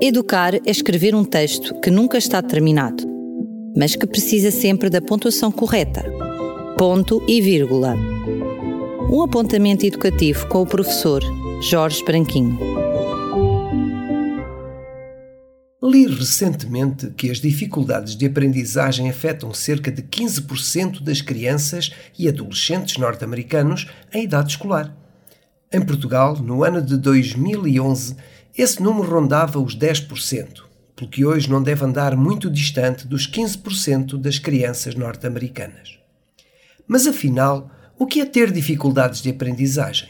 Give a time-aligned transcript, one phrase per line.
[0.00, 3.02] Educar é escrever um texto que nunca está terminado,
[3.74, 6.04] mas que precisa sempre da pontuação correta.
[6.76, 7.94] Ponto e vírgula.
[9.10, 11.22] Um apontamento educativo com o professor
[11.62, 12.58] Jorge Branquinho.
[15.82, 22.98] Li recentemente que as dificuldades de aprendizagem afetam cerca de 15% das crianças e adolescentes
[22.98, 24.94] norte-americanos em idade escolar.
[25.72, 28.16] Em Portugal, no ano de 2011,
[28.56, 30.62] esse número rondava os 10%,
[30.96, 35.98] pelo que hoje não deve andar muito distante dos 15% das crianças norte-americanas.
[36.88, 40.08] Mas afinal, o que é ter dificuldades de aprendizagem?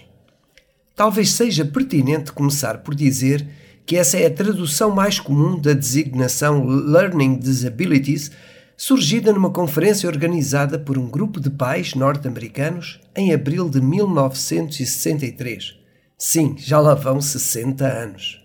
[0.94, 3.44] Talvez seja pertinente começar por dizer
[3.84, 8.30] que essa é a tradução mais comum da designação Learning Disabilities,
[8.76, 15.75] surgida numa conferência organizada por um grupo de pais norte-americanos em abril de 1963
[16.18, 18.42] Sim, já lá vão 60 anos.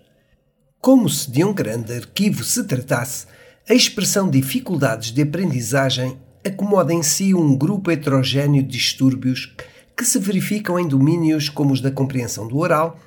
[0.81, 3.27] Como se de um grande arquivo se tratasse,
[3.69, 9.55] a expressão dificuldades de aprendizagem acomoda em si um grupo heterogêneo de distúrbios
[9.95, 12.99] que se verificam em domínios como os da compreensão do oral,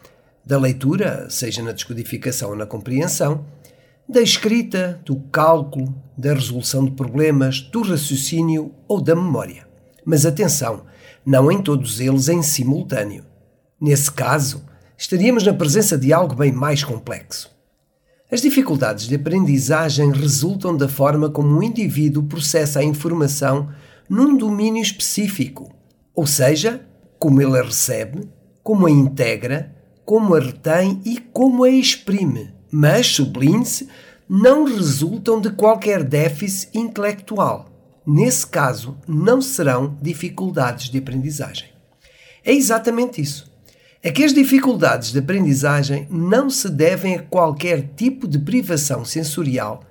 [0.47, 3.45] da leitura, seja na descodificação ou na compreensão,
[4.09, 9.69] da escrita, do cálculo, da resolução de problemas, do raciocínio ou da memória.
[10.07, 10.87] Mas atenção,
[11.25, 13.34] não em todos eles em simultâneo.
[13.85, 14.65] Nesse caso,
[14.97, 17.55] estaríamos na presença de algo bem mais complexo.
[18.33, 23.69] As dificuldades de aprendizagem resultam da forma como o indivíduo processa a informação
[24.09, 25.71] num domínio específico,
[26.15, 26.81] ou seja,
[27.19, 28.27] como ele a recebe,
[28.63, 33.87] como a integra, como a retém e como a exprime, mas, sublinhe-se,
[34.27, 37.69] não resultam de qualquer déficit intelectual.
[38.07, 41.69] Nesse caso, não serão dificuldades de aprendizagem.
[42.43, 43.53] É exatamente isso
[44.05, 49.83] é que as dificuldades de aprendizagem não se devem a qualquer tipo de privação sensorial,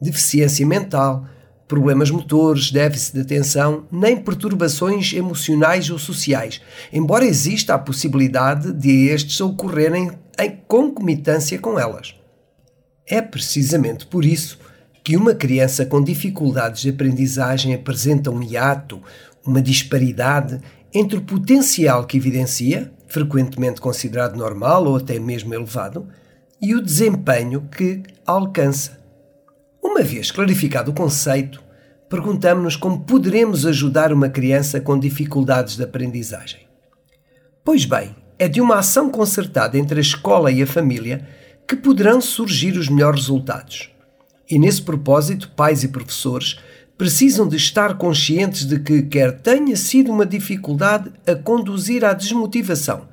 [0.00, 1.24] deficiência mental,
[1.68, 6.60] problemas motores, déficit de atenção, nem perturbações emocionais ou sociais,
[6.92, 10.10] embora exista a possibilidade de estes ocorrerem
[10.40, 12.16] em concomitância com elas.
[13.06, 14.58] É precisamente por isso
[15.04, 19.00] que uma criança com dificuldades de aprendizagem apresenta um hiato,
[19.46, 20.60] uma disparidade
[20.92, 26.08] entre o potencial que evidencia, frequentemente considerado normal ou até mesmo elevado,
[26.60, 28.98] e o desempenho que alcança.
[29.82, 31.62] Uma vez clarificado o conceito,
[32.08, 36.60] perguntamos-nos como poderemos ajudar uma criança com dificuldades de aprendizagem.
[37.62, 41.28] Pois bem, é de uma ação concertada entre a escola e a família
[41.68, 43.90] que poderão surgir os melhores resultados.
[44.48, 46.58] E nesse propósito, pais e professores
[46.96, 53.08] precisam de estar conscientes de que, quer tenha sido uma dificuldade a conduzir à desmotivação,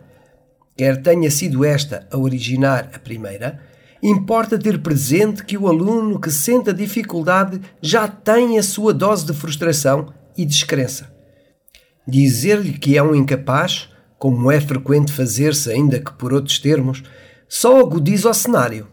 [0.78, 3.60] quer tenha sido esta a originar a primeira,
[4.02, 9.26] importa ter presente que o aluno que sente a dificuldade já tem a sua dose
[9.26, 11.12] de frustração e descrença.
[12.08, 17.04] Dizer-lhe que é um incapaz, como é frequente fazer-se, ainda que por outros termos,
[17.48, 18.88] só agudiza o cenário.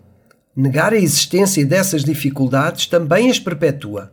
[0.54, 4.12] Negar a existência dessas dificuldades também as perpetua.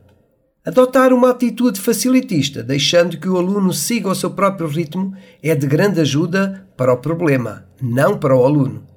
[0.66, 5.68] Adotar uma atitude facilitista, deixando que o aluno siga o seu próprio ritmo, é de
[5.68, 8.88] grande ajuda para o problema, não para o aluno.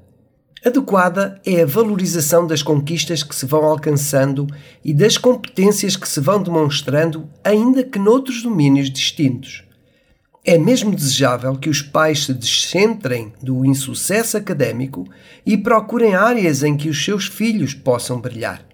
[0.65, 4.47] Adequada é a valorização das conquistas que se vão alcançando
[4.84, 9.65] e das competências que se vão demonstrando, ainda que noutros domínios distintos.
[10.44, 15.04] É mesmo desejável que os pais se descentrem do insucesso académico
[15.44, 18.65] e procurem áreas em que os seus filhos possam brilhar.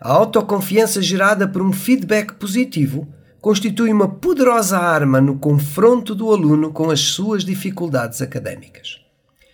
[0.00, 3.06] A autoconfiança gerada por um feedback positivo
[3.38, 8.98] constitui uma poderosa arma no confronto do aluno com as suas dificuldades académicas.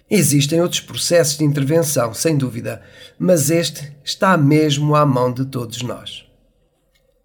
[0.09, 2.81] Existem outros processos de intervenção, sem dúvida,
[3.19, 6.25] mas este está mesmo à mão de todos nós.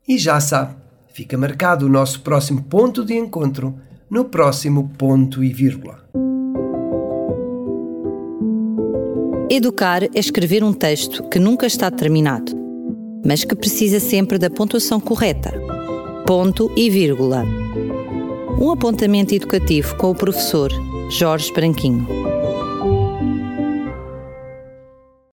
[0.08, 0.76] E já sabe,
[1.14, 3.80] fica marcado o nosso próximo ponto de encontro
[4.10, 6.04] no próximo ponto e vírgula.
[9.48, 12.61] Educar é escrever um texto que nunca está terminado
[13.26, 15.54] mas que precisa sempre da pontuação correta.
[16.26, 17.46] Ponto e vírgula.
[18.60, 20.72] Um apontamento educativo com o professor
[21.10, 22.31] Jorge Branquinho.